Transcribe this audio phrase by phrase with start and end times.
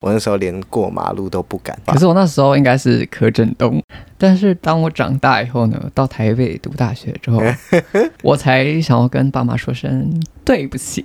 [0.00, 1.78] 我那时候连过马路都不敢。
[1.86, 3.82] 可是我那时候应该是柯震东，
[4.16, 7.42] 但是当我长大以后呢，到台北读大学之后，
[8.24, 10.10] 我才想要跟爸妈说声
[10.42, 11.04] 对不起。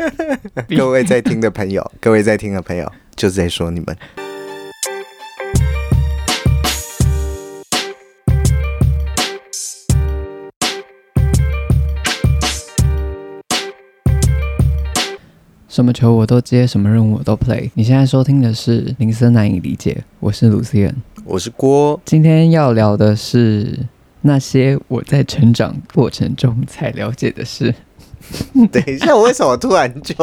[0.74, 4.23] 各位在听的朋友，各位在听的朋友，就是在说你们。
[15.74, 17.68] 什么球我都接，什么任务我都 play。
[17.74, 20.94] 你现在收听的是《林森难以理解》，我是 Lucian。
[21.24, 23.76] 我是郭，今天要聊的是
[24.20, 27.74] 那些我在成长过程中才了解的事。
[28.70, 30.14] 等一下，我为什么突然就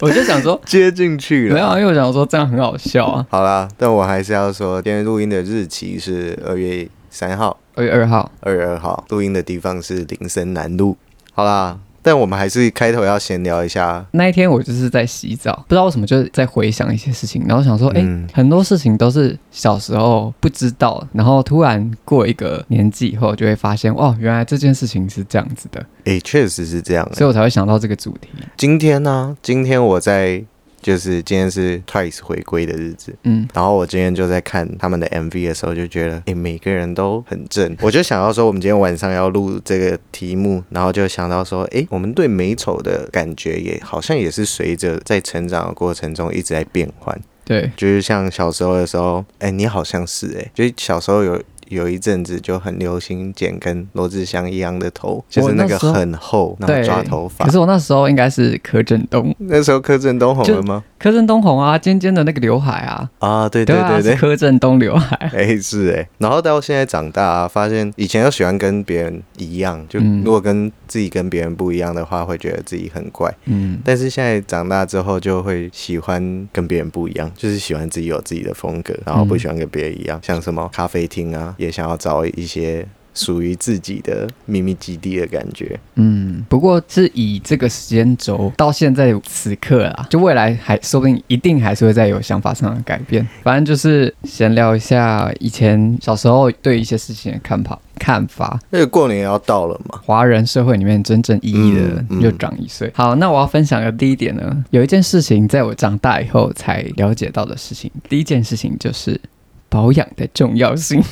[0.00, 1.54] 我就想说 接进去了？
[1.54, 3.24] 没有，因为我想说这样很好笑啊。
[3.30, 10.96] 好啦，但我还是要说，今天录音的日期是二月三号，二月二号，二月二号，录音的地方是林森南路。
[11.32, 11.78] 好啦。
[12.02, 14.04] 但我们还是开头要闲聊一下。
[14.10, 25.84] 那一天我就是在洗澡，不知道为什么就是在回想一些事情，然后想说，哎，很多事情都是小时候不知道，然后突然过一个年纪以后，就会发现，哦，原来这件事情是这样子的。
[26.04, 28.28] 哎，确实是这样，所以我才会想到这个主题。
[28.56, 30.44] 今天呢，今天我在。
[30.82, 51.40] 就是今天是 Twice 回归的日子，嗯，然后我今天就在看他们的 MV 的时候，就觉得，哎，每个人都很正，我就想到说，我们今天晚上要录这个题目，然后就想到说，哎，我们对美丑的感觉也好像也是随着在成长的过程中一直在变换，对，就是像小时候的时候，哎，你好像是，哎，就是小时候有。
[51.72, 57.46] 有一阵子就很流行剪跟罗志祥一样的头，就是那个很厚，然后抓头发。
[57.46, 60.84] 可是我那时候应该是柯震东，那时候柯震东红了吗？
[61.02, 63.10] 柯震东红啊，尖尖的那个刘海啊。
[63.18, 65.16] 啊，对对对对，柯震东刘海。
[65.34, 66.08] 哎，是哎。
[66.18, 73.34] 然后到现在长大，啊发现以前又喜欢跟别人一样，就如果跟自己跟别人不一样的话，会觉得自己很怪。
[73.46, 73.80] 嗯。
[73.84, 81.52] 但是现在长大之后，就会喜欢跟别人不一样，就是喜欢自己有自己的风格，然后不喜欢跟别人一样，像什么咖啡厅啊。
[81.58, 85.78] 也想要找一些属于自己的秘密基地的感觉。
[85.96, 93.26] 嗯，不过是以这个时间轴到现在此刻啊，就未来还说不定一定还是会再有想法上的改变。
[93.42, 98.58] 反正就是闲聊一下以前小时候对一些事情的看法看法。
[98.70, 102.90] 因为过年要到了嘛，华人社会里面真正意义的又长一岁。
[102.94, 107.90] 好，那我要分享的第一点呢，有一件事情在我长大以后才了解到的事情。
[108.08, 109.20] 第一件事情就是
[109.68, 111.02] 保养的重要性。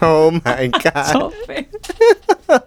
[0.06, 1.32] Oh my god！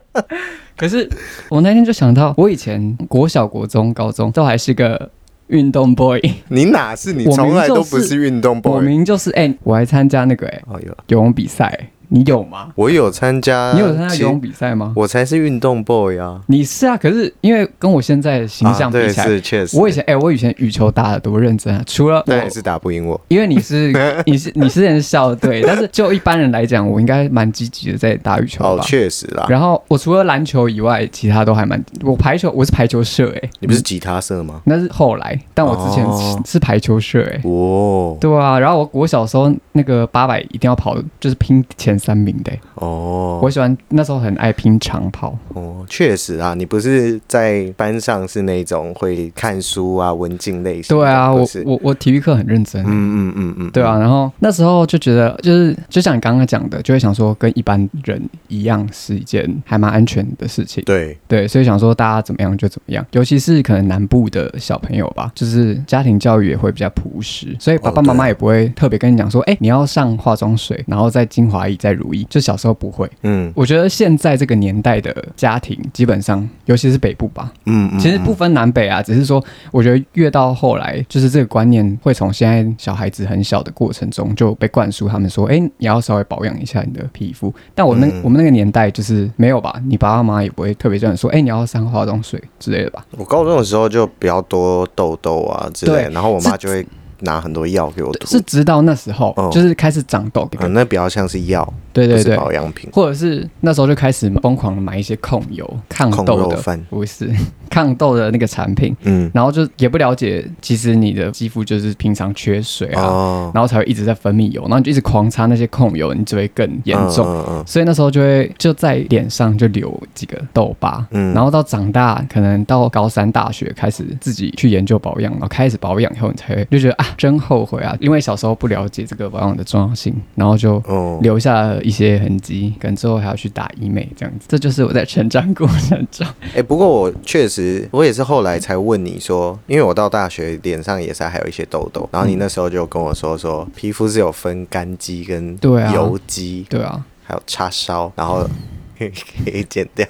[0.78, 1.10] 可是
[1.50, 5.10] 我那天就想到，我以前国小、国中、高中都还是个
[5.48, 6.22] 运动 boy。
[6.50, 7.12] 你哪是？
[7.14, 8.74] 你从来都不是运动 boy。
[8.74, 10.62] 我明就是哎，我还参加那个哎，
[11.08, 11.90] 游泳比赛。
[12.13, 12.69] 你有吗？
[12.75, 13.72] 我有参加。
[13.74, 14.94] 你有参加游泳比赛吗？
[14.96, 16.40] 我才是运动 boy 啊！
[16.46, 19.75] 你是啊，可是因为跟我现在的形象比起来，是确实。
[19.79, 21.84] 我以前哎，我以前羽球打的多认真啊！
[21.88, 23.91] 除了那也是打不赢我，因为你是
[24.28, 29.47] 你是你是人校队，但是就一般人来讲，我应该蛮积极的在打羽球哦，确实啦。
[29.50, 31.84] 然后我除了篮球以外，其他都还蛮。
[32.03, 34.62] 我排球我是排球社哎，你不是吉他社吗？
[34.66, 36.06] 那是后来，但我之前
[36.46, 37.41] 是排球社哎。
[37.44, 38.59] 哦，对啊。
[38.59, 42.52] 然后我我小时候那个八百一定要跑，就是拼前三名的。
[42.75, 45.38] 哦，我喜欢那时候很爱拼长跑。
[45.50, 50.96] 哦，确实啊，你不是在班上是那种会看书啊、文静类型。
[50.96, 52.84] 对啊，我我我体育课很认真。
[52.84, 53.97] 嗯嗯嗯嗯，对啊。
[53.97, 60.84] 然后那时候就觉得，就是就像你刚刚讲的，就会想说跟一般人一样是一件还蛮安全的事情。
[60.84, 72.74] 对对，所以想说大家怎么样就怎么样，尤其是可能南部的小朋友吧，就是家庭教育也会比较朴实，所以爸爸妈妈也不会特别跟你讲说，哎，你要上化妆水，然后再精华液，再如意，就小时候。
[72.84, 87.54] 不会，嗯，我觉得现在这个年代的家庭，基本上，尤其是北部吧，嗯，其实不分南北啊，只是说，我觉得越到后来，就是这个观念会从现在小孩子很小的过程中就被灌输，他们说，哎，你要稍微保养一下你的皮肤。
[87.76, 93.06] 但我那我们那个年代就是没有吧，你爸爸妈妈也不会特别这样说，哎，你要上化妆水之类的吧。
[93.12, 96.84] 我高中的时候就比较多痘痘啊之类，然后我妈就会。
[97.23, 107.29] 拿很多药给我涂，是直到那时候，就是开始长痘，那比较像是药，对对对，保养品，或者是那时候就开始疯狂的买一些控油、抗痘的，不是
[107.69, 117.25] 抗痘的那个产品，嗯，然后就也不了解，其实你的肌肤就是平常缺水啊，然后才会一直在分泌油，然后你就一直狂擦那些控油，你只会更严重，
[117.66, 127.05] 所以那时候就会就在脸上就留几个痘疤，嗯，然后到长大，可能到高三、大学开始自己去研究保养，然后开始保养以后，你才会就觉得啊。
[127.16, 127.95] 真后悔啊！
[127.99, 130.81] 因为小时候不了解这个保养的重要性，然后就
[131.22, 134.46] 留下了一些痕迹，可能之后还要去打医美这样子。
[134.47, 136.26] 这就是我在成长过程中。
[136.56, 148.47] 哎，不过我确实，我也是后来才问你说，因为我到大学脸上也是还有一些痘痘，然后你那时候就跟我说说，皮肤是有分干肌跟油肌，对啊，还有叉烧，然后。
[149.44, 150.08] 可以剪掉，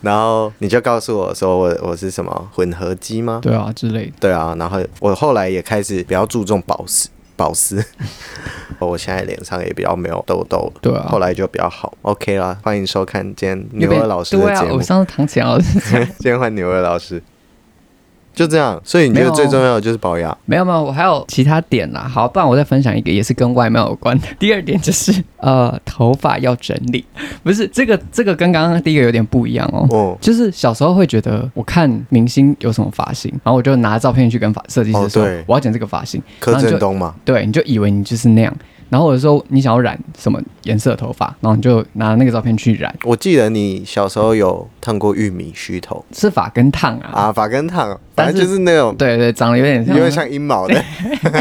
[0.00, 3.40] 然后你就告诉我说我我是什么混合肌吗？
[3.42, 4.12] 对啊，之类的。
[4.20, 7.84] 对啊，然后我后来也开始比较注重保湿，保湿。
[8.80, 11.96] 我现在脸上也比较没有痘痘，对啊，后来就比较好。
[12.02, 14.76] OK 啦，欢迎收看今天牛儿老师的节目。
[14.76, 15.78] 我上次唐启 老师，
[16.18, 17.22] 今天换牛儿老师。
[18.34, 20.36] 就这样，所以你觉得最重要的就是保养？
[20.44, 22.06] 没有没有，我还有其他点啦。
[22.12, 24.26] 好，不然我再分享一个，也是跟外貌有关的。
[24.38, 27.04] 第二点就是，呃，头发要整理。
[27.42, 29.86] 不是这个，这个跟刚刚第一个有点不一样哦。
[29.90, 30.18] 哦。
[30.20, 36.22] 就是小时候会觉得，我看明星有什么发型，然后我就拿照片去跟发设计师说，我要剪这个发型。
[36.40, 37.14] 柯震东嘛。
[37.24, 38.54] 对，你就以为你就是那样。
[38.94, 42.94] 然后有时候你想要染什么颜色的头发，然后你就拿那个照片去染。
[43.02, 47.10] 我记得你小时候有烫过玉米须头，是发根烫啊？
[47.12, 50.80] 啊，发根烫，反正就是那种，对对，长得有点像， 有点像阴毛的。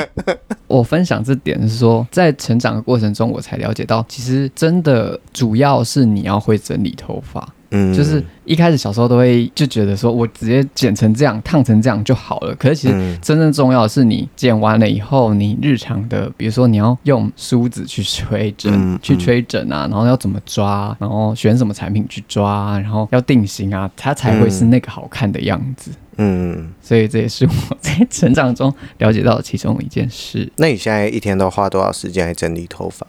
[0.66, 7.48] 我分享这点是说，在成长的过程中，我才了解到，其实真的主要是你要会整理头发。
[7.76, 12.54] 嗯，就是一开始小时候都会就觉得说，我直接剪成这样，烫成这样就好了。
[12.56, 25.90] 可是其实真正重要的是，你剪完了以后，你日常的，比如说你要用梳子去吹整，去吹整啊，然后要怎么抓，然后选什么产品去抓，然后要定型啊，它才会是那个好看的样子。
[26.18, 30.48] 嗯，所以这也是我在成长中了解到的其中一件事。
[30.58, 33.08] 那你现在一天都花多少时间来整理头发？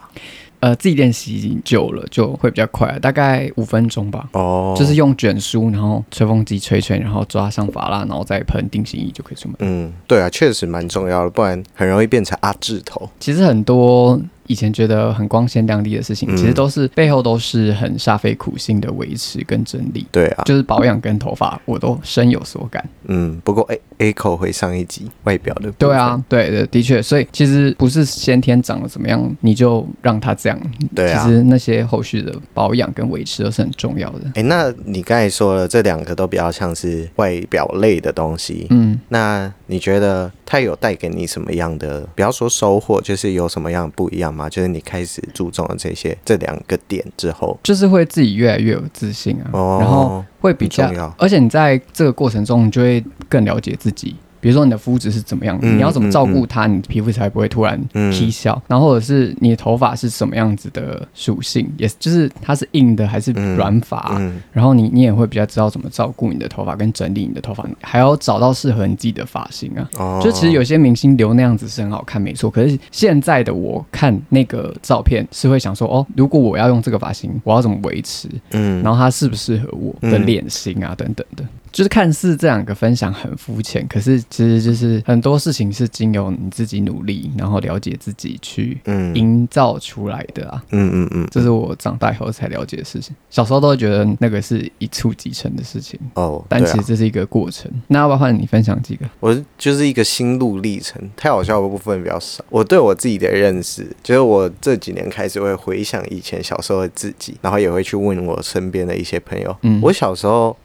[0.64, 4.26] 呃，自己练习久了就会比较快，大概五分钟吧。
[4.32, 9.56] 哦，就是用卷梳，然后吹风机吹吹，然后抓上发蜡，然后再喷定型液就可以出门。
[9.58, 13.10] 嗯，对啊，确实蛮重要的，不然很容易变成阿智头。
[13.20, 14.18] 其实很多。
[14.46, 20.06] 以前觉得很光鲜亮丽的事情，其实都是背后都是很煞费苦心的维持跟整理。
[20.10, 22.84] 对啊，就是保养跟头发，我都深有所感。
[23.06, 25.70] 嗯，不过 A A 口回上一集外表的。
[25.72, 30.60] 对啊，对的，的确，所以其实不是先天长得怎么样，你就让它这样。
[30.94, 34.30] 对啊，其实那些后续的保养跟维持都是很重要的。
[34.34, 38.66] 哎，那你刚才说了这两个都比较像是外表类的东西。
[38.70, 42.06] 嗯，那你觉得它有带给你什么样的？
[42.14, 44.48] 不要说收获，就是有什么样不一样吗？
[44.48, 54.16] 就是你开始注重了这些这两个点之后，就是会自己越来越有自信啊，然后会比较，而且你在这个过程中，你就会更了解自己。
[54.44, 58.62] 比如说你的肤质是怎么样，你要怎么照顾它，你的皮肤才不会突然劈削。
[58.68, 64.20] 然后或者是你的头发是什么样子的属性，也就是它是硬的还是软发。
[64.52, 70.20] 然后你你也会比较知道怎么照顾你的头发跟整理你的头发，还要找到适合你自己的发型啊。
[70.22, 72.50] 就其实有些明星留那样子是很好看，没错。
[72.50, 78.28] 可是现在的我看那个照片是会想说，哦，如果我要用这个发型，我要怎么维持？
[78.50, 81.42] 嗯，然后它适不适合我的脸型啊，等等的。
[81.74, 88.78] 就是看似这两个分享很肤浅，可是其实就是很多事情是经由你自己努力，然后了解自己去
[89.14, 90.62] 营造出来的啊。
[90.70, 93.12] 嗯嗯嗯，这是我长大以后才了解的事情。
[93.28, 97.68] 小时候都会觉得那个是一触即成的事情哦，但其实这是一个过程。
[97.88, 99.04] 那要不要换你分享几个？
[99.18, 102.44] 我就是一个心路历程，太好笑的部分比较少。
[102.50, 109.56] 我对我自己的认识，就是我这几年开始会回想以前小时候的自己，然后也会去问我身边的一些朋友。
[109.62, 110.56] 嗯，我小时候。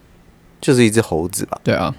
[0.62, 1.60] 就是一只猴子吧？
[1.64, 1.94] 对啊。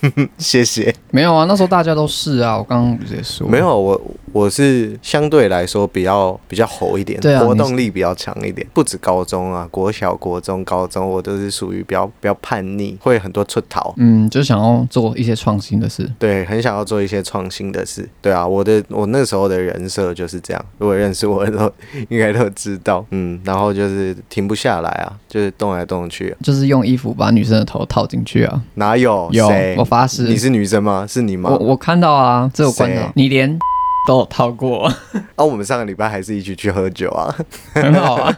[0.38, 0.94] 谢谢。
[1.10, 2.56] 没有啊，那时候大家都是啊。
[2.56, 4.00] 我刚刚直接说，没有我，
[4.32, 8.66] 我是相对来说比较比较猴一点对，活动力比较强一点。
[8.74, 13.94] 不止高中啊，国小、国中、高中，我都是属于比较比较叛逆，会很多出逃。
[13.96, 16.06] 嗯，就想要做一些创新的事。
[16.18, 18.06] 对，很想要做一些创新的事。
[18.20, 20.64] 对啊，我的我那时候的人设就是这样。
[20.78, 21.72] 如果认识我的都
[22.10, 23.04] 应该都知道。
[23.12, 28.62] 嗯，然后就是停不下来啊，就是动来动去，就是用衣服把女生的头套进去啊。
[28.74, 29.28] 哪有？
[29.32, 29.85] 有我。
[29.86, 31.06] 发誓你是女生吗？
[31.08, 31.50] 是你吗？
[31.50, 33.58] 我我看到啊，这有关到你连
[34.06, 34.86] 都有套过。
[35.36, 37.34] 啊，我们上个礼拜还是一起去喝酒啊，
[37.74, 38.36] 很好啊。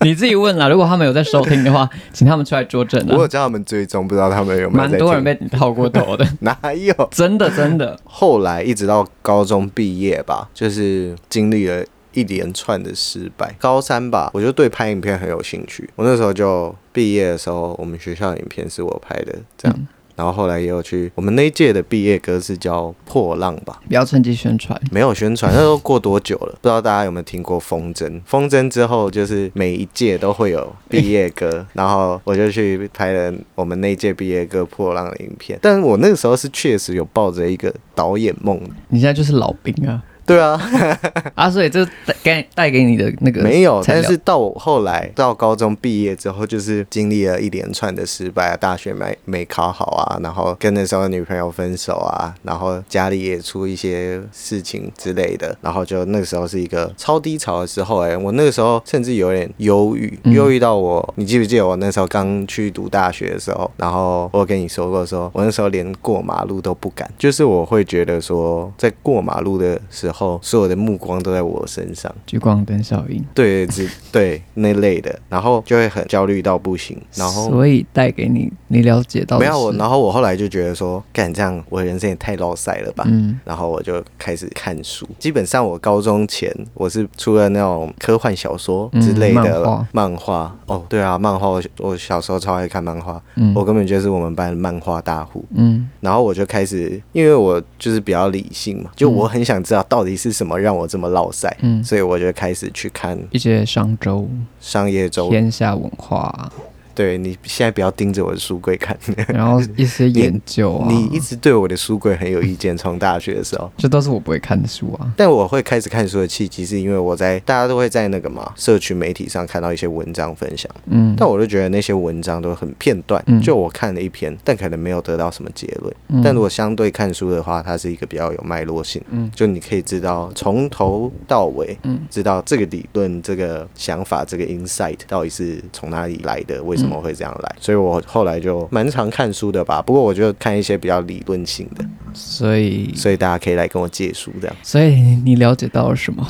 [0.00, 3.04] 你自己问了，如果他们有在收听的话，请他们出来作证。
[3.08, 4.88] 我有叫他们追踪，不知道他们有没有。
[4.88, 6.94] 蛮多人被你套过头的，哪有？
[7.10, 7.98] 真的真的。
[8.04, 13.52] 后来一直到高中毕业吧，就是经历了一连串的失败。
[13.58, 15.90] 高三吧，我就对拍影片很有兴趣。
[15.96, 19.86] 我那时候就毕业的时候，我们学校的影片是我拍的，这样。
[20.16, 23.80] 然后后来也有去，我们那一届的毕业歌是叫《破浪》吧？
[23.88, 26.52] 不要趁机宣传，没有宣传，那都过多久了？
[26.60, 28.06] 不知道大家有没有听过《风筝》？
[28.24, 35.58] 《风筝》之后就是每一届都会有毕业歌， 然后我就去拍了我们那届毕业歌《破浪》的影片。
[35.62, 38.60] 但是我那个时候是确实有抱着一个导演梦。
[38.88, 40.02] 你现在就是老兵啊？
[40.24, 40.60] 对啊，
[41.34, 60.32] 啊，所以这带给带给你的那个没有，但是到我后来到高中毕业之后，就是经历了一连串的失败啊，大学没没考好啊，然后跟那时候的女朋友分手啊，然后家里也出一些事情之类的，然后就那个时候是一个超低潮的时候、哎，我那个时候甚至有点忧郁，嗯。
[60.32, 70.11] 忧郁到我，你记不记得我那时候刚去读大学的时候，然后我跟你说过说，我那时候连过马路都不敢，就是我会觉得说，在过马路的时候，
[70.42, 72.12] 所有的目光都在我身上。
[72.26, 83.38] 聚光灯效应，对，只对那类的，然后就会很焦虑到不行，然后所以带给你你了解到没有我，然后我后来就觉得说，干这样我人生也太落塞了吧，嗯。
[83.44, 85.06] 然后我就开始看书。
[85.18, 90.56] 基本上我高中前我是除了那种科幻小说之类的嗯漫画。
[90.66, 93.52] 哦，对啊，漫画我我小时候超爱看漫画，嗯。
[93.54, 95.44] 我根本就是我们班的漫画大户。
[95.54, 95.88] 嗯。
[96.00, 104.28] 然后我就开始，因为我就是比较理性嘛，就我很想知道到底是什么让我这么落塞，嗯，所以我就开始去看一些商周、
[104.60, 105.28] 商业周。
[105.30, 106.52] 天下文化，
[106.94, 108.96] 对你现在不要盯着我的书柜看，
[109.28, 113.70] 然后一些研究啊，你一直对我的书柜很有意见，从大学的时候。
[113.76, 115.12] 这都是我不会看的书啊。
[115.16, 123.40] 但我会开始看书的契机，是因为我在大家都会在那个嘛社群媒体上看到一些文章分享，嗯，但我就觉得那些文章都很片段，嗯。
[123.40, 125.94] 就我看了一篇，但可能没有得到什么结论。
[126.08, 126.22] 嗯。
[126.22, 129.30] 但如果相对看书的话，它是一个比较有脉络性，嗯。
[129.34, 132.00] 就你可以知道从头到尾，嗯。
[132.10, 137.56] 知道这个理论、这个想法、这个 insight 到底是从哪里来的，为什么会这样来。
[137.60, 141.84] 所以我后来就蛮常看书的吧，不过我就看一些比较理论性的，
[142.14, 146.26] 所以所以大家可以来跟我借书，这样所以你了解到了什么？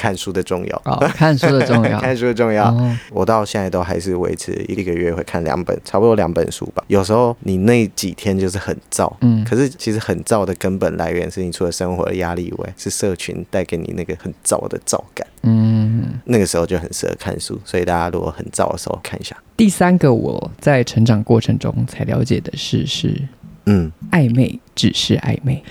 [0.00, 0.80] 看书的重要。
[0.84, 2.00] 啊，看书的重要。
[2.00, 6.82] 看书的重要，哦，我到现在都还是维持一个月会看两本，差不多两本书吧。
[6.86, 15.26] 有时候你那几天就是很燥，嗯可是其实很燥的根本来源是你除了生活的压力以外，是社群带给你那个很燥的燥感。
[15.42, 19.36] 嗯，那个时候就很适合看书，所以大家如果很燥的时候看一下。
[19.56, 23.14] 第三个我在成长过程中才了解的事是，
[23.66, 25.62] 嗯，暧昧只是暧昧。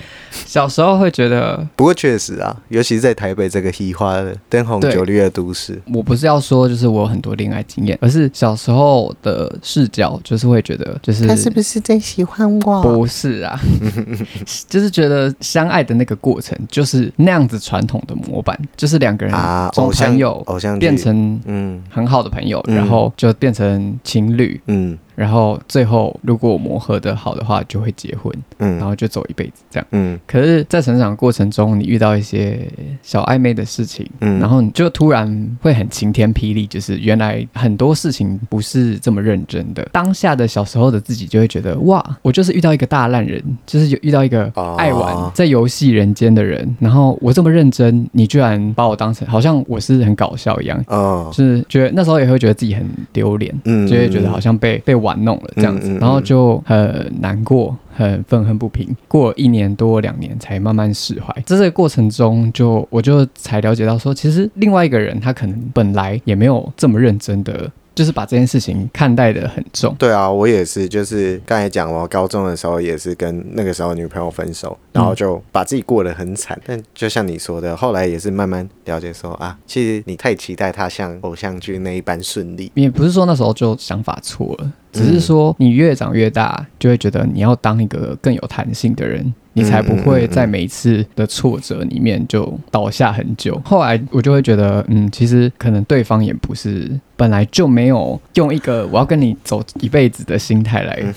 [0.46, 12.80] 小时候会觉得，不过确实啊，尤其是在台北这个稀花的灯红酒绿的都市，我不是要说就是我有很多恋爱经验，而是小时候的视角就是会觉得，就是他是不是在喜欢我？
[12.82, 13.58] 不是啊，
[14.68, 21.82] 就是觉得相爱的那个过程就是那样子传统的模板，就是两个人啊，从偶像朋友偶像剧变成嗯。
[21.90, 22.76] 很好的朋友，嗯。
[22.76, 24.96] 然后就变成情侣，嗯。
[25.16, 29.86] 然后最后如果磨合的好的话，就会结婚，然嗯后就走一辈子这样。
[29.92, 32.60] 嗯可是，在成长过程中，你遇到一些
[33.02, 39.88] 小暧昧的事情，嗯然后你就突然会很晴天霹雳，就是原来很多事情不是这么认真的。
[39.92, 50.82] 当下的小时候的自己就会觉得，哇，我就是遇到一个大烂人，就是有遇到一个哦爱玩在游戏人间的人，然后我这么认真，你居然把我当成好像我是很搞笑一样。
[50.88, 57.76] 哦就是觉得那时候也会觉得自己很丢脸，嗯就会觉得好像被被玩弄了这样子，嗯嗯嗯然后就很难过，
[58.08, 58.96] 很愤恨不平。
[59.08, 61.34] 过了一年多两年才慢慢释怀。
[61.46, 67.70] 在这个过程中就，我就才了解到说，其实另外一个人他可能本来也没有这么认真的。
[67.92, 76.58] 就是把这件事情看待的很重，对啊，我也是，就是刚才讲我高中的时候也是跟那个时候女朋友分手，然后就把自己过得很惨。
[76.64, 82.70] 但就像你说的，后来也是慢慢了解说啊，其实你太期待他像偶像剧那一般顺利。
[82.74, 93.60] 也不是说那时候就想法错了，只是说你越长越大，就会觉得你要当一个更有弹性的人，你才不会在每一次的挫折里面就倒下很久。
[93.64, 101.14] 后来我就会觉得，嗯，其实可能对方也不是本来就没有用一个我要跟你走一辈子的心态来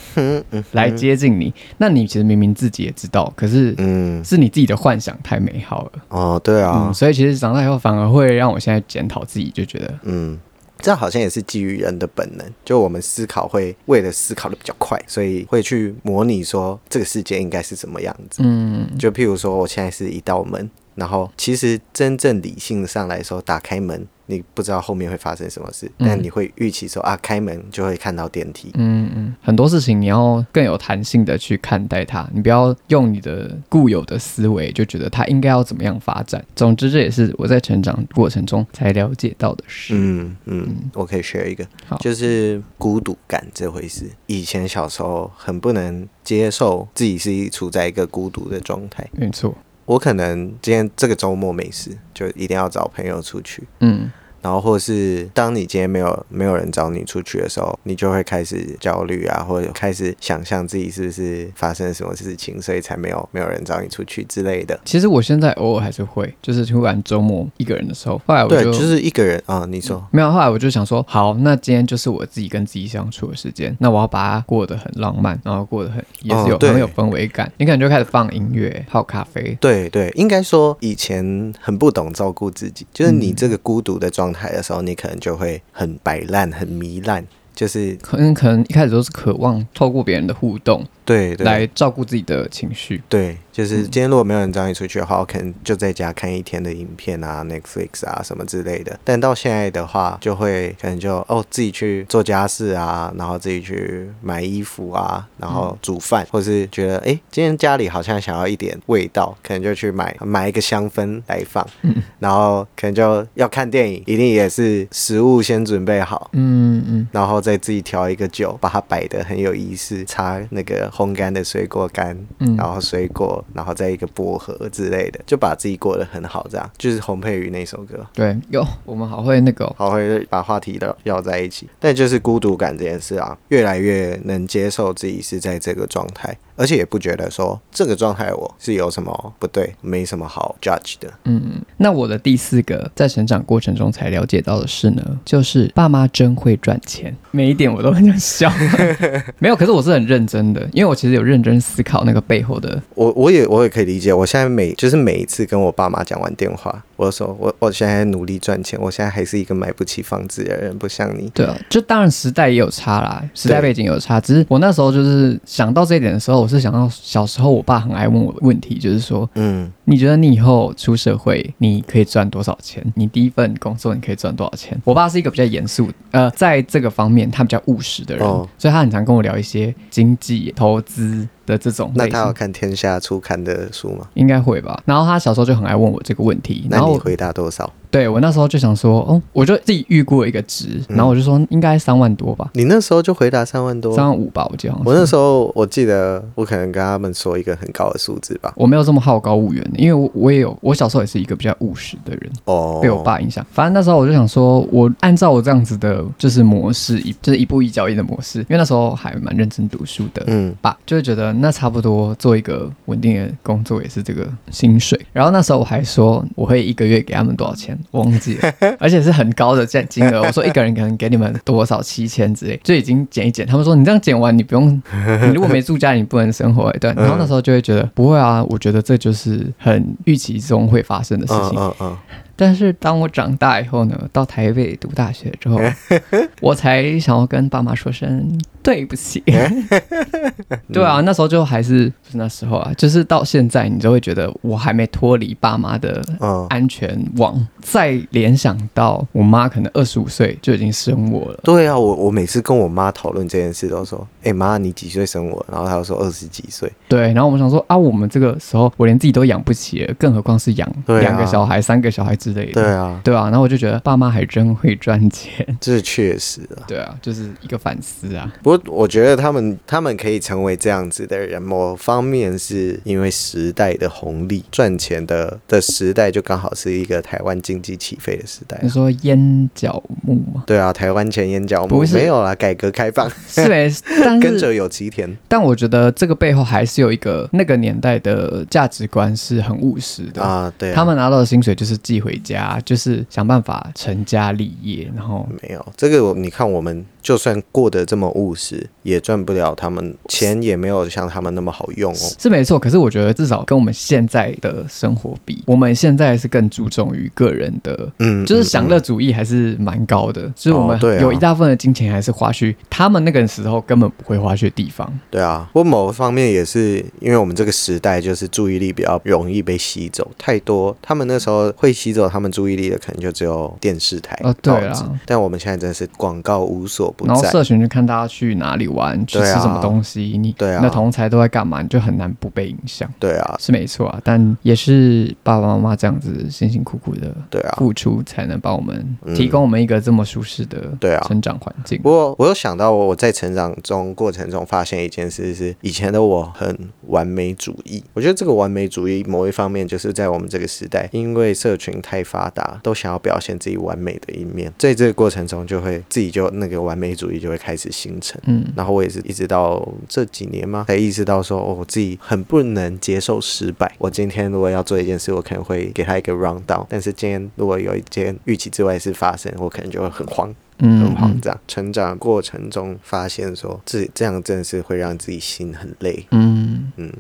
[0.73, 5.91] 来接近你，那你其实明明自己也知道，可是嗯，是你自己的幻想太美好了。
[6.09, 10.37] 哦，对啊嗯，，所以其实长大以后反而会让我现在检讨自己，就觉得嗯。
[10.79, 18.41] 这好像也是基于人的本能，就我们思考会为了思考的比较快，所以会去模拟说这个世界应该是什么样子。
[18.43, 28.71] 嗯就譬如说，我现在是一道门，然后其实真正理性上来说，打开门，你不知道后面会发生什么事，嗯但你会预期说啊，开门就会看到电梯。
[28.75, 36.43] 嗯嗯，很多事情你要更有弹性的去看待它，你不要用你的固有的思维就觉得它应该要怎么样发展。
[36.55, 39.93] 总之，这也是我在成长过程中才了解到的事。
[39.95, 41.65] 嗯嗯，我可以 share 一个，
[41.99, 44.09] 就是孤独感这回事。
[44.27, 49.07] 以前小时候很不能接受自己是处在一个孤独的状态。
[49.11, 49.53] 没错，
[49.85, 53.63] 我可能今天这个周末没事，就一定要找朋友出去。
[53.79, 54.11] 嗯
[54.43, 64.77] 然后或是当你今天没有没有人找你出去的时候，你就会开始焦虑啊，或者开始想象自己是不是发生了什么事情，所以才没有没有人找你出去之类的。
[64.83, 70.29] 其实我现在偶尔还是会，就是突然周末一个人的时候，后来我就就是一个人啊，你说没有？
[70.29, 77.49] 后来我就想说，好，那今天就是我自己跟自己相处的时间，那我要把它过得很浪漫，然后过得很也是有很有氛围感。
[77.57, 79.57] 你可能就开始放音乐、泡咖啡。
[79.61, 87.25] 对对，应该说以前很不懂照顾自己，就是你这个孤独的状态的时候，你可能就会很摆烂、很糜烂。
[87.55, 93.37] 就是可能可能一开始都是渴望透过别人的互动，对，来照顾自己的情绪，对。
[93.53, 98.99] 就是今天如果没有人找你出去的话，我可能就在家看一天的影片啊，Netflix 啊什么之类的。
[99.03, 111.63] 但到现在的话，就会可能就哦自己去做家事啊，然后自己去买衣服啊，然后煮饭，或是觉得哎今天家里好像想要一点味道，可能就去买买一个香氛来放。
[111.83, 111.95] 嗯。
[112.17, 116.31] 然后可能就要看电影，一定也是食物先准备好。
[116.33, 117.07] 嗯嗯。
[117.11, 122.17] 然后再自己调一个酒，把它摆的很有仪式，插那个烘干的水果干，
[122.57, 123.42] 然后水果。
[123.53, 128.05] 然后再一个薄荷之类的，就把自己过得很好，这样就是洪佩瑜那首歌。
[128.13, 131.67] 对，有我们好会那个，好会把话题的绕在一起。
[131.79, 136.37] 但就是孤独感这件事啊，越来越能接受自己是在这个状态。
[136.55, 141.11] 而且也不觉得说这个状态我是有什么不对，没什么好 judge 的。
[141.25, 147.15] 嗯，那我的第四个在成长过程中才了解到的事呢，就是爸妈真会赚钱。
[147.31, 148.51] 每一点我都很想笑，
[149.39, 152.81] 没有，可是我是很认真的，因为我其实有认真思考那个背后的。
[152.95, 156.83] 我我也我也可以理解，我现在每就是每一次跟我爸妈讲完电话。
[156.95, 161.29] 我说我我现在努力赚钱，我现在还是一个买不起房子的人，不像你。
[161.33, 164.19] 对啊，就当然时代也有差啦，时代背景有差。
[164.19, 172.83] 只是我那时候就是想到这一点的时候，我是想到小时候我爸很爱问我的问题，就是说，嗯，你觉得你以后出社会你可以赚多少钱？
[172.95, 174.79] 你第一份工作你可以赚多少钱？
[174.83, 178.25] 我爸是一个比较严肃，呃，在这个方面他比较务实的人，
[178.57, 181.27] 所以他很常跟我聊一些经济投资。
[181.45, 184.07] 的这种，那他有看天下初刊的书吗？
[184.13, 184.81] 应该会吧。
[184.85, 187.69] 然后他小时候就很爱问我这个问题，那你回答多少？
[187.93, 192.49] 对我那时候就想说，哦，我就自己预估了一个值，然后我就说应该三万多吧。
[192.53, 194.73] 你那时候就回答三万多，三万五吧，我记得。
[194.83, 198.51] 我那时候我记得我可能跟他们说一个很高的数字吧。
[198.55, 203.45] 我没有这么好高骛远，因为我我也有，我小时候也是一个比较务实的人哦，被我爸影响。
[203.51, 214.99] 反正那时候我就想说，我按照我这样子的，就是模式，一就是一步一脚印的模式，因为那时候还蛮认真读书的，嗯，爸就会觉得那差不多做一个稳定的工作也是这个薪水。
[215.11, 218.53] 然后那时候我还说我会一个月给他们多少钱，忘记了。
[218.79, 223.45] 而且是很高的这金额，我说一个人可能给你们多少七千之类，就已经减一减。
[223.45, 224.69] 他们说你这样减完，你不用，
[225.21, 226.71] 你如果没住家，你不能生活。
[226.73, 231.59] 对，然后那时候就会觉得不会啊，我觉得这就是很预期中会发生的事情。
[231.59, 231.97] 嗯嗯。
[232.35, 235.59] 但是当我长大以后呢，到台北读大学之后，
[236.41, 238.27] 我才想要跟爸妈说声
[238.63, 239.21] 对不起。
[240.71, 246.01] 对啊，那时候就还是是那时候啊，就是到现在，你就会觉得我还没脱离爸妈的
[246.49, 247.45] 安全网。
[247.61, 251.39] 再联想到我妈可能二十五岁就已经生我了。
[251.43, 256.71] 对啊，我我每次跟我妈讨论这件事，都说：“哎妈，你几岁生我？”然后她就说二十几岁。
[256.87, 262.13] 对，然后我们想说啊，我们这个时候我连自己都养不起了，更何况是养两个小孩、三个小孩。
[262.23, 268.31] 之类的，对啊，对啊，然后我就觉得爸妈还真会赚钱，这是确实啊，对啊，就是一个反思啊。
[268.43, 278.57] 不过我觉得他们他们可以成为这样子的人，某方面是因为时代的红利，赚钱的的时代就刚好是一个台湾经济起飞的时代。
[278.63, 280.45] 你说烟角木吗？
[280.47, 283.69] 对啊，台湾前烟角木没有啦，改革开放 是没，
[284.01, 285.13] 但跟着有吉田。
[285.27, 290.53] 但我觉得这个背后还是有一个那个年代的价值观是很务实的啊。
[290.57, 292.13] 对，他们拿到的薪水就是寄回。
[292.13, 296.85] 回家就是想办法成家立业，然后没有这个，你看我们。
[297.03, 302.09] 就算过得这么务实，也赚不了他们钱，也没有像他们那么好用哦。
[302.17, 310.31] 是没错，可是我觉得至少跟我们现在的生活比，我们现在是更注重于个人的，嗯，就是享乐主义还是蛮高的。
[310.33, 314.89] 就是我们有一大部分的金钱还是花去他们那个时候根本不会花去的地方。
[315.11, 324.99] 对啊，不过某方面也是因为我们这个时代就是注意力比较容易被吸走，太多他们那时候会吸走他们注意力的可能就只有电视台、哦，对啊。
[325.05, 326.92] 但我们现在真的是广告无所。
[326.95, 327.13] 不在。
[327.13, 332.89] 然后社群就看大家去哪里玩，去吃什么东西，你对啊，那同才都在干嘛，你就很难不被影响。
[332.99, 341.79] 对啊，是没错啊，但也是爸爸妈妈这样子辛辛苦苦的对啊付出，才能帮我们提供我们一个这么舒适的对啊成长环境。
[341.81, 347.83] 不过我有想到，我在成长中过程中发现一件事是，以前的我很完美主义。
[347.93, 358.19] 我觉得这个完美主义某一方面就是在我们这个时代，因为社群太发达，都想要表现自己完美的一面，在这个过程中就会自己就那个完美主义就会开始形成。
[358.25, 363.71] 嗯，然后我也是一直到这几年嘛，才意识到说，哦，我自己很不能接受失败。
[363.77, 370.33] 我今天如果要做一件事，我可能会给他一个 round down，但是今天如果有一件预期之外的事发生，我可能就会很慌。
[370.59, 371.37] 嗯很慌张。
[371.47, 376.05] 成长过程中发现说，自己这样真的是会让自己心很累。
[376.11, 376.93] 嗯，嗯，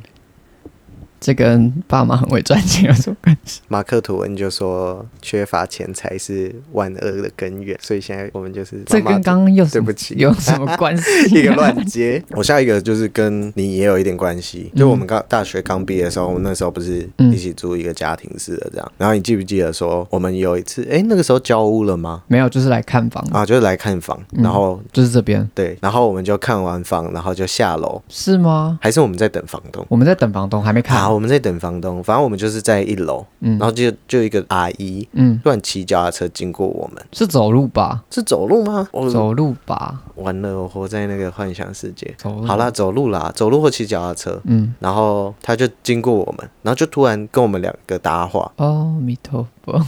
[1.23, 3.61] 这跟爸妈很会赚钱有什么关系？
[3.69, 7.79] 马克吐温就说，缺乏钱财是万恶的根源。
[7.81, 11.39] 所以现在我们就是这跟刚刚又对不起有什么关系？
[11.39, 12.21] 一个乱接。
[12.31, 18.91] 我下一个就是跟你也有一点关系，就我们刚大学刚毕业的时候，我们那时候不是一起租一个家庭式的这样。
[18.97, 22.21] 然后你记不记得说，我们有一次，哎，那个时候交屋了吗？
[22.27, 28.77] 没有，就是来看房啊，就是来看房，然后就是这边对，然后我们就看完房，然后就下楼，是吗？
[28.81, 29.85] 还是我们在等房东？
[29.87, 30.97] 我们在等房东，还没看。
[30.97, 38.03] 好，我们在等房东，反正我们就是在一楼，嗯然后就就一个阿姨，嗯，突然骑脚踏车经过我们，是走路吧？
[38.09, 38.87] 是走路吗？
[38.91, 40.01] 我走路吧？
[40.15, 42.13] 完了，我活在那个幻想世界。
[42.17, 42.45] 走路。
[42.45, 49.81] 好啦，走路啦，走路或骑脚踏车，嗯，然后他就经过我们，然后就突然跟我们两个搭话，哦弥陀佛。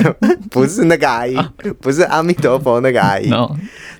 [0.50, 1.36] 不是那个阿姨，
[1.80, 3.50] 不是阿弥陀佛那个阿姨，no，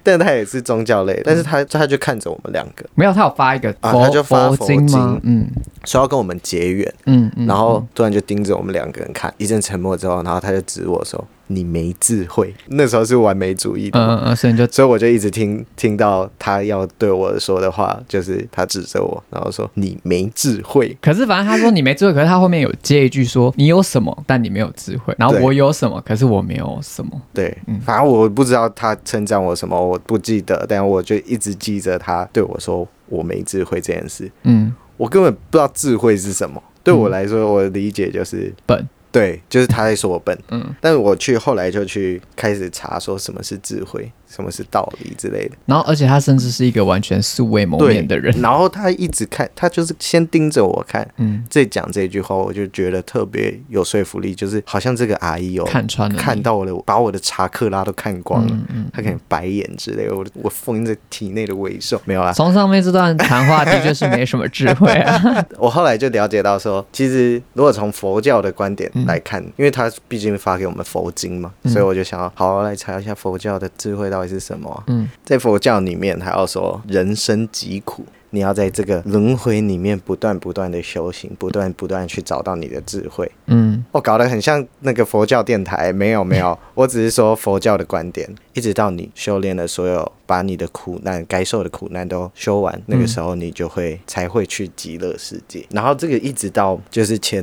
[0.03, 5.21] 但他也是宗教类，但是他他就看着我们两个，没有，他有发一个啊佛他就发佛经？
[5.23, 5.49] 嗯。
[5.85, 7.47] 说要跟我们结缘，嗯嗯。
[7.47, 20.96] 然后突然就盯着我们两个人看，一阵沉默之后，然后他就指我说：“你没智慧。”那时候是完美主义的嗯嗯嗯，所以你就所以我就一直听听到他要对我说的话，就是他指责我，然后说你没智慧。
[21.00, 25.14] 可是反正他说你没智慧，可是他后面有接一句说你有什么，但你没有智慧。
[25.18, 27.11] 然后我有什么，可是我没有什么。
[27.33, 34.31] 对，嗯反正我不知道他称赞我什么，我不记得，但我就一直记着他对我说我没智慧这件事。
[34.44, 38.87] 嗯，我根本不知道智慧是什么，对我来说，我的理解就是笨。
[39.12, 40.37] 对，就是他在说我笨。
[40.48, 45.57] 嗯，但是我去后来就去开始查说什么是智慧，什么是道理之类的。
[45.66, 48.35] 然后而且他甚至是一个完全素未谋面的人。
[48.40, 51.07] 然后他一直看，他就是先盯着我看。
[51.18, 62.33] 嗯，再讲这句话，我就觉得特别有说服力，就是好像这个阿姨有看穿了看到了，把我的查克拉都看光了，嗯嗯她可能白眼之类的，我我封着体内的尾兽没有啦。
[62.33, 65.45] 从上面这段谈话的确是没什么智慧啊。
[65.59, 74.70] 我后来就了解到说，其实如果从佛教的观点来看，因为他毕竟发给我们佛经嘛，嗯所以我就想要好好来查一下佛教的智慧到底是什么？
[74.70, 75.08] 啊、嗯。
[75.24, 83.30] 在佛教里面，还要说人生疾苦，你要在这个轮回里面不断不断的修行，不断不断去找到你的智慧。
[83.46, 83.85] 嗯。
[83.92, 95.64] 我搞得很像那个佛教电台，没有没有， 我只是说佛教的观点，一直到你修炼了所有，把你的苦难该受的苦难都修完，那个时候你就会才会去极乐世界。
[95.70, 97.42] 然后这个一直到就是前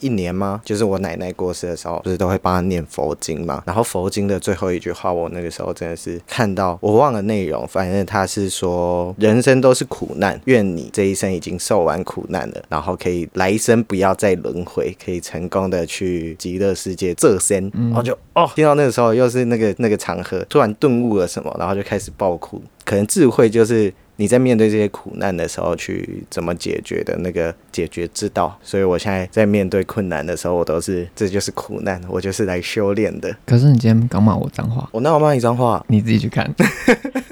[0.00, 0.60] 一年吗？
[0.64, 3.62] 就是我奶奶过世的时候，不是都会帮她念佛经嘛？
[3.66, 17.70] 然后佛经的最后一句话，我那个时候真的是看到，我忘了内容，反正他是说人生都是苦难，愿你这一生已经受完苦难了，然后可以来生不要再轮回，可以成功的去极乐世界这生。
[17.74, 22.62] 然后就哦，听到那个时候又是那个那个场合，突然顿悟了什么，然后就开始爆哭。
[22.84, 23.92] 可能智慧就是。
[24.20, 28.58] 你在面对这些苦难的时候，去怎么解决的那个解决之道。
[28.60, 33.32] 所以我现在在面对困难的时候，我都是这就是苦难，我就是来修炼的。
[33.46, 36.52] 可是你今天刚骂我脏话，我那我骂你脏话，你自己去看。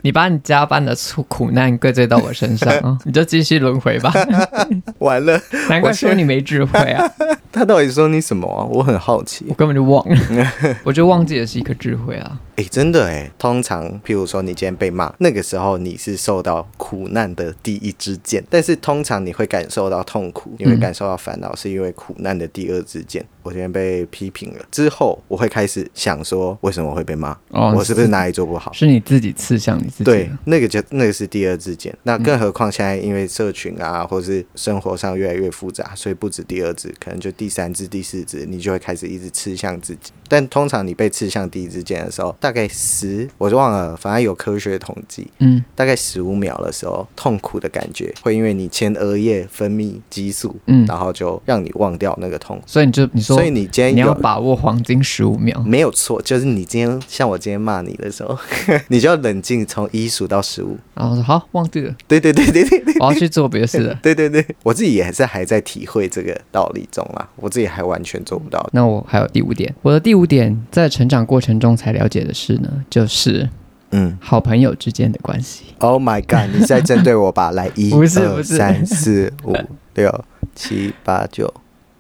[0.03, 4.13] 你把你加班的苦苦难归罪到我身上啊， 你就继续轮回吧。
[4.99, 7.05] 完了，难怪说你没智慧啊，
[7.51, 8.63] 他到底说你什么啊？
[8.71, 9.55] 我很好奇我。
[9.55, 10.17] 根本就忘了。
[10.85, 12.41] 我就忘记的是一个智慧啊。
[12.57, 23.23] 诶，真的诶，通常譬如说你今天被骂，那个时候你是受到苦难的第一支箭，但是通常你会感受到痛苦，你会感受到烦恼，是因为苦难的第二支箭。
[23.47, 27.31] 我今天被批评了之后，我会开始想说，为什么会被骂？
[27.51, 28.73] 哦我是不是哪里做不好？
[28.73, 30.05] 是你自己刺向你自己。
[30.05, 31.97] 对，那个就那个是第二支箭。
[32.03, 40.11] 那更何况现在因为社群啊，或是生活上越来越复杂，所以不止第二支，可能就第三支、第四支，你就会开始一直刺向自己。
[40.29, 52.61] 但通常你被刺向第一支箭的时候，大概十，我就忘了，反正有科学统计，嗯大概十五秒的时候，痛苦的感觉会因为你前额叶分泌激素，嗯，然后就让你忘掉那个痛。
[52.67, 55.63] 所以你就你说说，所以你今天你要把握黄金十五秒。
[55.65, 58.37] 没有错，就是你今天像我今天骂你的时候，
[58.89, 60.77] 你就要冷静，从一数到十五。
[60.95, 62.95] 然后说好，忘记了，对对对对对对。
[63.01, 63.99] 我要去做别的事了。
[64.03, 68.67] 对对对，我自己也是还在体会这个道理中啦，我自己还完全做不到。
[68.73, 73.49] 那我还有第五点，我的第五点在成长过程中才了解的事呢，就是
[73.91, 75.65] 嗯好朋友之间的关系。
[75.79, 77.51] ，Oh my God，你是在针对我吧？
[77.51, 79.55] 来，一、 不是二、不是三、四、五、
[79.95, 81.53] 六、七、八、九、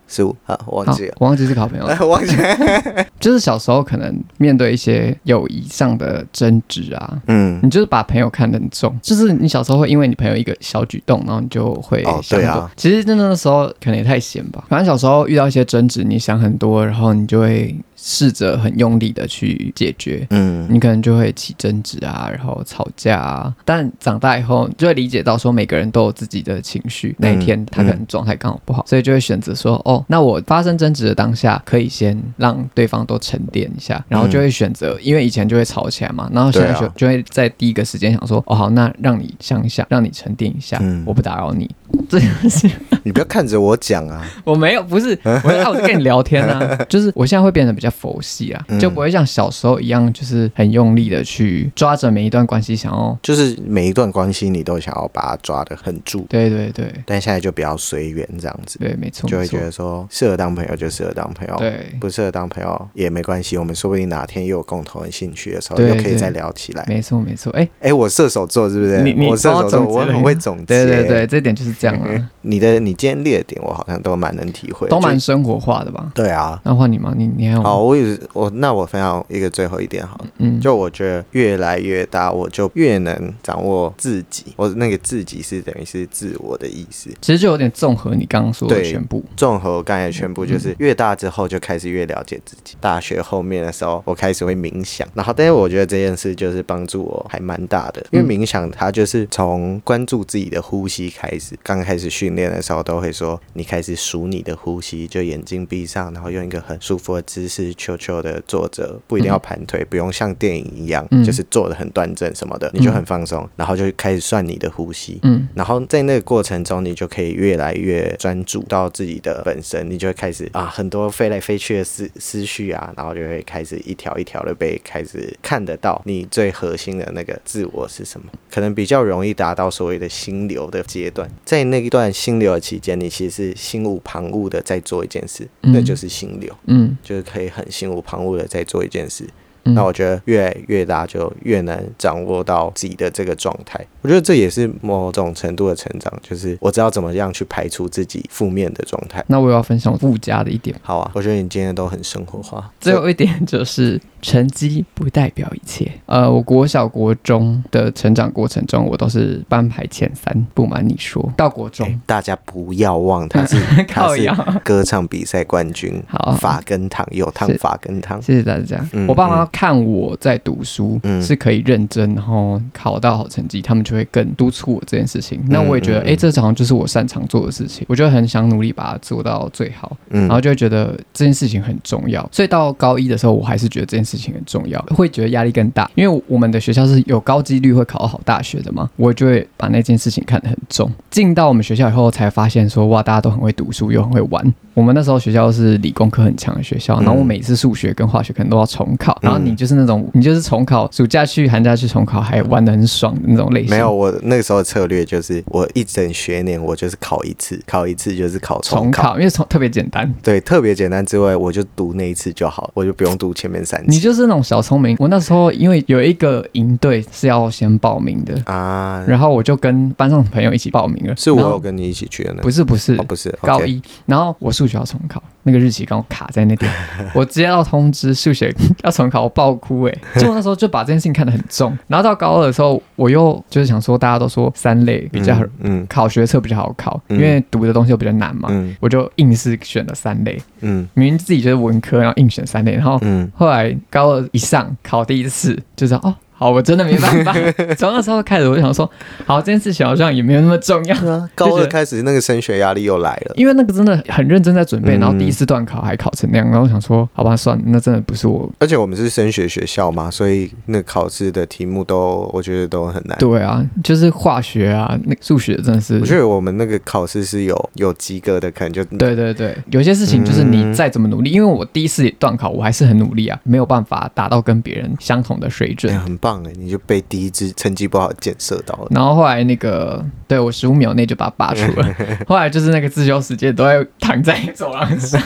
[0.09, 3.07] 十五，好，忘记了，，我忘记是好朋友了， 忘记了。
[3.19, 12.23] 就是小时候可能面对一些友谊上的争执啊，嗯，你就是把朋友看得很重，就是你小时候会因为你朋友一个小举动，然后你就会哦。
[12.29, 20.27] 对啊其实真的那时候可能也太闲吧，反正小时候遇到一些争执，你想很多，然后你就会试着很用力的去解决。
[20.31, 23.55] 嗯，你可能就会起争执啊，然后吵架啊。
[23.65, 27.15] 但长大以后，就会理解到说，每个人都有自己的情绪。
[27.19, 41.69] 那一天他可能状态刚好不好，所以就会选择说，哦，那我发生争执的当下，可以先让对方都沉淀一下，然后就会选择，因为以前就会吵起来嘛，然后现在就、啊就会在第一个时间想说，哦，好，那让你想一想，让你沉淀一下，嗯我不打扰你。
[42.09, 42.71] 这件事
[43.05, 44.25] 你不要看着我讲啊。
[44.45, 66.85] 我没有，不是，我在我在跟你聊天啊， 就是我现在会变得比较佛系啊，嗯就不会像小时候一样，就是很用力的去抓着每一段关系，想要，就是每一段关系你都想要把它抓得很住，对对对但现在就比较随缘这样子，对，没错，就会觉得说适合当朋友就适合当朋友，对，不适合当朋友也没关系，我们说不定哪天又有共同的兴趣的时候，又可以再聊起来。
[66.88, 69.03] 没错没错，哎，哎，我射手座是不是？
[69.03, 70.64] 你你我射手座，我很会总结。
[70.66, 72.07] 对对对，，这点就是这样啊，
[72.42, 76.11] 你的你今天列的点，我好像都蛮能体会，都蛮生活化的吧？
[76.14, 76.61] 对啊。
[76.64, 77.12] 那换你吗？
[77.16, 84.47] 你你还有吗好，我也我那我分享一个最后一点好了，嗯，就我觉得越来越大，我就越能掌握自己。
[84.57, 87.11] 我那个自己是等于是自我的意思。
[87.21, 92.77] 其实就有点综合你刚刚说的对全部，综合我刚才全部嗯就是越大之后就开始越了解自己。
[92.81, 101.55] 大学后面的时候，我开始会冥想，然后但是我觉得这件事就是帮助我还蛮大的，因为嗯冥想它就是从关注自己的呼吸开始。
[101.62, 111.25] 刚开始训练的时候都会说，你开始数你的呼吸，就眼睛闭上，然后用一个很舒服的姿势，悄悄的坐着，不一定要盘腿，不用像电影一样，嗯。
[111.25, 115.19] 就是坐的很端正什么的，你就很放松，然后就开始算你的呼吸。
[115.23, 115.49] 嗯。
[115.55, 131.29] 然后在那个过程中，你就可以越来越专注到自己的本身，你就会开始啊，很多飞来飞去的思思绪啊，然后就会开始一条一条的被开始看得到你最核心的那个自我是什么，可能比较容易达到所谓的心流的阶段。
[131.45, 135.73] 在那一段心流的期间，你其实是心无旁骛的在做一件事，嗯。
[135.73, 136.97] 那就是心流，嗯。
[137.03, 139.27] 就是可以很心无旁骛的在做一件事。
[139.64, 143.85] 嗯，那我觉得越来越大，就越能掌握到自己的这个状态。
[144.03, 149.25] 我觉得这也是某种程度的成长，就是我知道怎么样去排除自己负面的状态。
[149.27, 150.79] 那我要分享附加的一点。
[150.83, 152.71] 好啊，我觉得你今天都很生活化。
[152.81, 155.89] 最后一点就是成绩不代表一切。
[156.07, 160.35] 呃，我国小、国中的成长过程中，我都是班排前三。
[160.53, 164.29] 不瞒你说，到国中，哎大家不要忘， 他是他是
[164.65, 168.21] 歌唱比赛冠军， 好法根糖有汤是法根糖。
[168.21, 168.85] 谢谢大家。
[168.95, 175.41] 嗯我爸妈看我在读书、嗯是可以认真，然后考到好成绩，他们就会更督促我这件事情。
[175.49, 179.97] 那我也觉得，哎、这好像就是我擅长做的事情，我就很想努力把它做到最好。
[180.11, 190.91] 嗯然后就会觉得这件事情很重要，所以到高一的时候，我还是觉得这件事情很重要，会觉得压力更大，因为我们的学校是有高几率会考好大学的嘛，我就会把那件事情看得很重。
[191.11, 194.55] 进到我们学校以后，才发现说哇，大家都很会读书，又很会玩。
[194.75, 203.71] 我们那时候学校是理工科很强的学校，嗯然后我每次数学跟化学可能都要重考，然后你就是那种你就是重考，暑假去寒假去重考，还玩的很爽的那种类型。
[203.71, 209.15] 没有，我那个时候的策略就是，我一整学年我就是考一次，考一次就是考重考。
[209.15, 210.13] 考，因为重特别简单。
[210.23, 213.96] 对，特别简单之外，我就读那一次就好，我就不用读前面三次。
[213.97, 214.95] 你就是那种小聪明。
[214.99, 221.17] 我那时候因为有一个营队是要先报名的，啊，然后我就跟班上的朋友一起报名了。
[221.17, 222.43] 是我有跟你一起去的呢？
[222.43, 226.71] 不是不是哦，不是高一，然后我数学要重考，那个日期刚好卡在那边，
[227.15, 230.01] 我接到通知数学 要重考，我爆哭哎、欸！
[230.21, 235.87] 就那时候就把这件事情看得很重，然后到高二的时候，我又就是想说，大家都说三类比较嗯嗯。
[235.89, 237.17] 考学测比较好考，嗯。
[237.17, 238.75] 因为读的东西又比较难嘛，嗯。
[238.81, 240.89] 我就硬是选了三类，嗯。
[240.95, 243.31] 明明自己就是文科，然后硬选三类，然后嗯。
[243.35, 247.35] 后来高二一上考第一次就知道哦，好，我真的没办法。
[247.79, 248.88] 从那时候开始，我就想说，
[249.25, 250.94] 好，这件事情好像也没有那么重要。
[251.11, 258.51] 啊高二开始，那个升学压力又来了，因为那个真的很认真在准备，然后第一次段考还考成那样，然后想说，好吧，算了，那真的不是我。
[258.59, 263.16] 而且我们是升学学校嘛，所以那考试的题目都我觉得都很难。
[263.18, 265.99] 对啊，就是化学啊，那数学真的是。
[266.01, 275.99] 我觉得我们那个考试是有有及格的，可能就对对对，有些事情就是你再怎么努力，因为我第一次段考我还是很努力啊，没有办法达到跟别人相同的水准。
[276.01, 278.89] 很棒哎，你就被第一支成绩不好检射到了。
[278.91, 281.95] 然后后来那个，对我十五秒内就把它拔出了。
[282.27, 285.21] 后来就是那个自修时间都在躺在走廊上，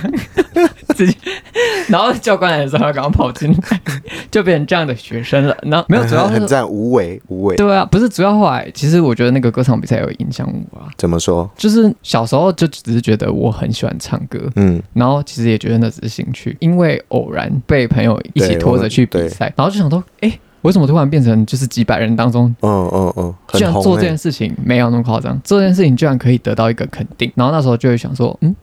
[0.94, 1.16] 直接，
[1.88, 3.80] 然后教官来的时候刚刚跑进来，
[4.30, 5.56] 就变成这样的学生了。
[5.62, 7.56] 然后没有主要很赞，无为无为。
[7.56, 10.88] 对啊，不是主要后来，其实我觉得那个歌唱比赛有影响我啊。
[10.98, 11.48] 怎么说？
[11.56, 20.38] 就是小时候就只是觉得我很喜欢唱歌，嗯，然后其实也觉得那只是兴趣，因为偶然被朋友一起拖着去比赛，然后就想说，哎。
[20.62, 28.54] 为什么突然变成就是几百人当中，嗯嗯嗯，居然做这件事情没有那么夸张，做这件事情居然可以得到一个肯定，然后那时候就会想说，嗯，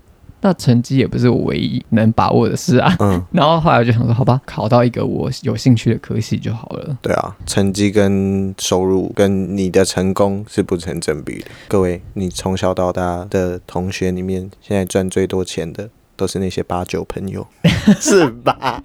[0.42, 6.96] 那成绩也不是我唯一能把握的事啊，嗯， 然后后来我就想说，好吧，考到一个我有兴趣的科系就好了。
[7.02, 11.46] 对啊，成绩跟收入跟你的成功是不成正比的。
[11.68, 15.90] 各位，你从小到大的同学里面，现在赚最多钱的。
[16.18, 17.46] 都是那些八九朋友，
[18.02, 18.82] 是吧？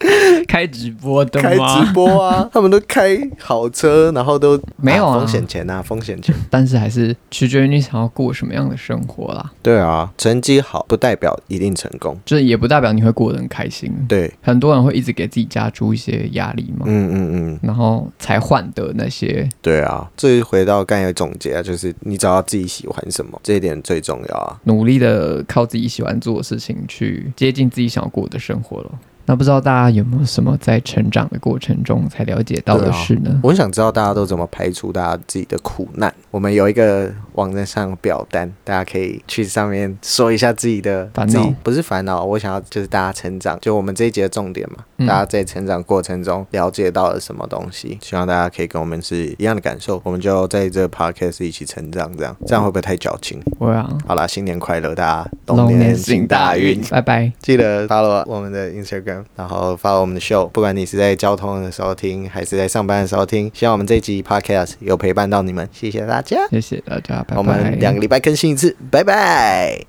[0.47, 6.35] 开直播的开直播啊，他们都开好车，然后都没有风险钱啊，风险钱。
[6.51, 9.51] 但是还是取决于你想要过什么样的生活啦。
[9.63, 13.91] 对啊，成绩好不代表一定成功，就是也不代表你会过得很开心。
[14.07, 16.85] 对，很多人会一直给自己加注一些压力嘛。
[16.87, 19.49] 嗯嗯嗯，然后才换得那些。
[19.63, 24.61] 对啊，这回到刚才总结啊，就是你找到自己喜欢什么，这一点最重要啊。
[24.65, 27.22] 努力的靠自己喜欢做的事情去。
[27.37, 28.99] 接近自己想过的生活了。
[29.27, 33.41] 那不知道大家有没有什么在成长的过程中才了解到的事呢？
[33.43, 36.13] 我很想知道大家都怎么排除大家自己的苦难。
[36.31, 42.25] 我们有一个网站上表单，大家可以去上面说一下自己的烦恼，不是烦恼。
[42.25, 44.85] 我想要就是大家成长，就我们这一节的重点嘛。
[45.07, 47.99] 大家在成长过程中了解到了什么东西？
[48.01, 50.01] 希望大家可以跟我们是一样的感受。
[50.05, 53.41] 我们就在这 podcast 一起成长，这样这样会不会太矫情？
[53.59, 53.89] 会啊。
[54.07, 57.31] 好啦，新年快乐，大家龙年行大运，拜拜。
[57.41, 59.12] 记得 follow 我们的 Instagram。
[59.35, 67.37] 然后发我们的 show，不管你是在交通的时候听，还是在上班的时候听，希望我们这集 podcast 有陪伴到你们，谢谢大家，谢谢大家，拜拜。
[67.37, 69.85] 我们两个礼拜更新一次，拜拜。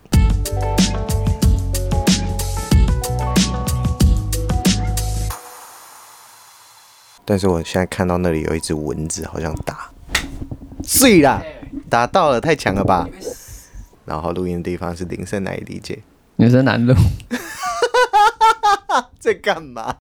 [7.25, 9.89] 但是我现在看到那里有一只蚊子，好像打
[10.83, 11.41] 碎了，
[11.89, 13.07] 打到了，太强了吧？
[14.05, 15.99] 然后录音的地方是林森哪一理解？
[16.35, 16.93] 女生南路。
[19.23, 20.02] 在干嘛？